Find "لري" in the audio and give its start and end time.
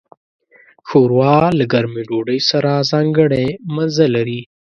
4.15-4.41